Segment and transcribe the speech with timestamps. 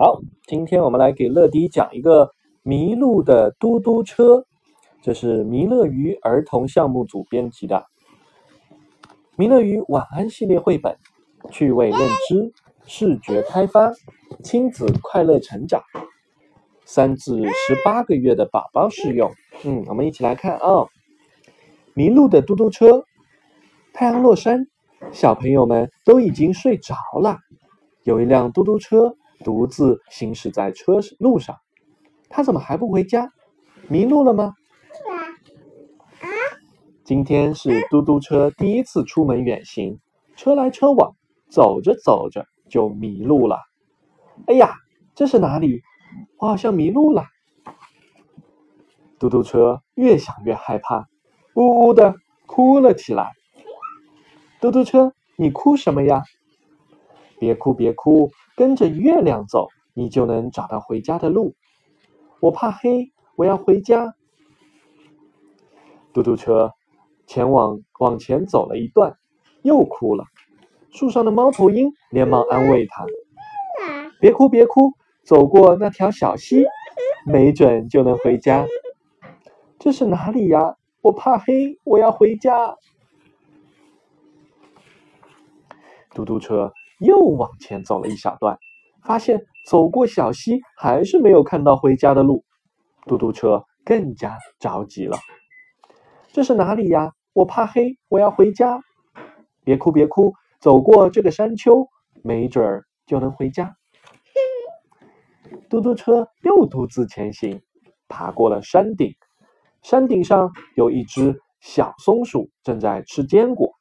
[0.00, 2.30] 好，今天我们来给乐迪讲一个
[2.62, 4.44] 迷路的嘟嘟车，
[5.02, 7.84] 这是弥勒鱼儿童项目组编辑的
[9.34, 10.96] 《弥勒鱼晚安》系列绘本，
[11.50, 11.98] 趣味认
[12.28, 12.52] 知、
[12.86, 13.92] 视觉开发、
[14.44, 15.82] 亲子快乐成长，
[16.84, 19.32] 三至十八个月的宝宝适用。
[19.64, 20.86] 嗯，我们一起来看啊，
[21.94, 23.02] 迷路的嘟嘟车。
[23.92, 24.68] 太阳落山，
[25.10, 27.38] 小朋友们都已经睡着了，
[28.04, 29.16] 有一辆嘟嘟车。
[29.44, 31.56] 独自行驶在车路上，
[32.28, 33.32] 他怎么还不回家？
[33.88, 34.54] 迷路了吗？
[37.04, 39.98] 今天是嘟嘟车第一次出门远行，
[40.36, 41.16] 车来车往，
[41.48, 43.60] 走着走着就迷路了。
[44.46, 44.74] 哎呀，
[45.14, 45.80] 这是哪里？
[46.36, 47.24] 我好像迷路了。
[49.18, 51.08] 嘟嘟车越想越害怕，
[51.54, 52.14] 呜呜的
[52.46, 53.32] 哭了起来。
[54.60, 56.22] 嘟嘟车，你哭什么呀？
[57.38, 58.30] 别哭，别哭。
[58.56, 61.54] 跟着月亮走，你就能找到回家的路。
[62.40, 64.14] 我怕黑，我要回家。
[66.12, 66.72] 嘟嘟车
[67.26, 69.16] 前往往前走了一段，
[69.62, 70.24] 又哭了。
[70.90, 73.04] 树上的猫头鹰连忙安慰它
[74.20, 76.64] ：“别哭，别哭，走过那条小溪，
[77.26, 78.66] 没准就能回家。”
[79.78, 80.76] 这是哪里呀？
[81.02, 82.76] 我怕黑，我要回家。
[86.10, 86.72] 嘟嘟车。
[86.98, 88.58] 又往前走了一小段，
[89.02, 92.44] 发现走过小溪还是没有看到回家的路，
[93.06, 95.16] 嘟嘟车更加着急了。
[96.32, 97.12] 这是哪里呀？
[97.32, 98.80] 我怕黑，我要回家。
[99.64, 101.88] 别哭，别哭，走过这个山丘，
[102.22, 103.76] 没准儿就能回家。
[105.68, 107.62] 嘟嘟车又独自前行，
[108.08, 109.14] 爬过了山顶，
[109.82, 113.72] 山顶上有一只小松鼠正在吃坚果。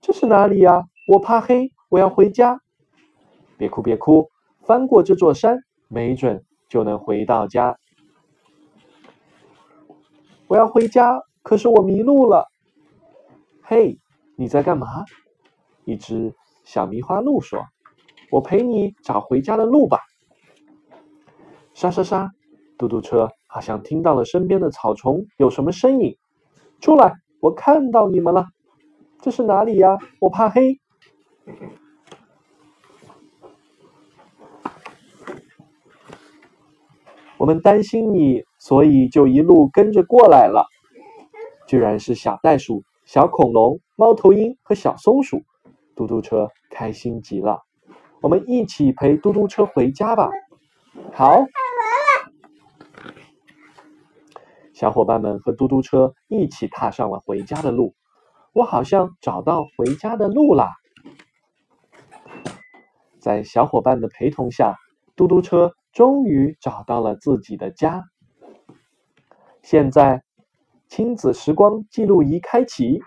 [0.00, 0.84] 这是哪里呀？
[1.08, 1.72] 我怕黑。
[1.88, 2.60] 我要回家，
[3.56, 4.28] 别哭别哭，
[4.62, 7.78] 翻过这座山，没准就能回到家。
[10.48, 12.48] 我要回家，可是我迷路了。
[13.62, 13.98] 嘿，
[14.34, 15.04] 你在干嘛？
[15.84, 16.34] 一只
[16.64, 17.64] 小迷花鹿说
[18.30, 20.00] ：“我陪你找回家的路吧。”
[21.72, 22.32] 沙沙沙，
[22.76, 26.16] 嘟嘟车好像听到了身边的草丛有什么声音。
[26.80, 28.46] 出来，我看到你们了。
[29.20, 29.96] 这是哪里呀？
[30.20, 30.80] 我怕黑。
[37.38, 40.66] 我们担心你，所以就一路跟着过来了。
[41.66, 45.42] 居然是小袋鼠、小恐龙、猫头鹰和小松鼠，
[45.94, 47.62] 嘟嘟车开心极了。
[48.20, 50.30] 我们一起陪嘟嘟车回家吧。
[51.12, 51.44] 好，
[54.72, 57.94] 小伙伴们和嘟嘟车一起踏上了回家的路。
[58.52, 60.72] 我好像找到回家的路啦！
[63.26, 64.76] 在小伙伴的陪同下，
[65.16, 65.74] 嘟嘟车。
[65.92, 68.04] 终于找到了自己的家。
[69.62, 70.22] 现在，
[70.88, 73.00] 亲子时光记录仪开启，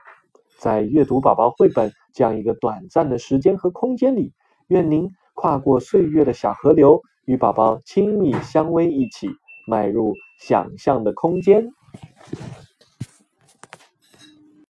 [0.59, 4.33] 在阅读宝宝绘本这样一个短暂的时间和空间里，
[4.67, 9.29] 愿您跨过岁月的小河流，与宝宝亲密相偎，一起
[9.67, 11.69] 迈入想象的空间。